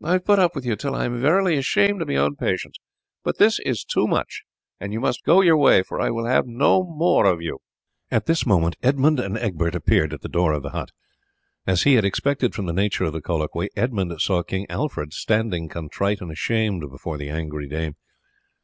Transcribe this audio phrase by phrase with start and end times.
[0.00, 2.76] I have put up with you till I am verily ashamed of my own patience;
[3.24, 4.44] but this is too much,
[4.78, 7.58] and you must go your way, for I will have no more of you."
[8.08, 10.92] At this moment Edmund and Egbert appeared at the door of the hut.
[11.66, 15.68] As he had expected from the nature of the colloquy Edmund saw King Alfred standing
[15.68, 17.96] contrite and ashamed before the angry dame.